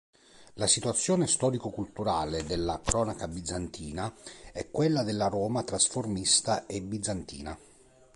[0.55, 4.11] La situazione storico-culturale della "Cronaca Bizantina"
[4.51, 7.55] è quella della Roma trasformista e bizantina.